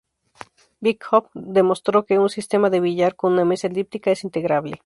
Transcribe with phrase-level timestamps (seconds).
[0.79, 4.79] Birkhoff demostró que un sistema de billar con una mesa elíptica es integrable.